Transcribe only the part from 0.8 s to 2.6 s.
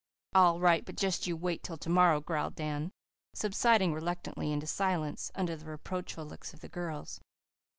but just you wait till to morrow," growled